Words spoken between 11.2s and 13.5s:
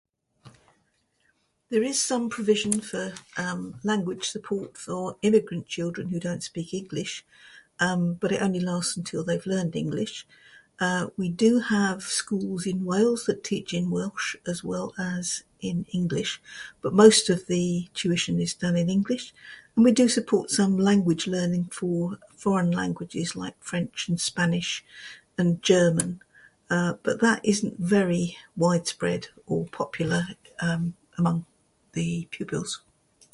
we do have schools in Wales that